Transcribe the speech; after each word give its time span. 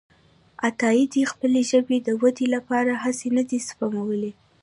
عطاييد 0.67 1.13
خپلې 1.31 1.61
ژبې 1.71 1.97
د 2.03 2.09
ودې 2.21 2.47
لپاره 2.55 3.01
هڅې 3.03 3.27
نه 3.37 3.43
دي 3.49 3.59
سپمولي. 3.67 4.31